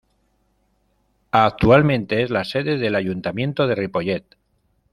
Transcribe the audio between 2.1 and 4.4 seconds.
es la sede del Ayuntamiento de Ripollet.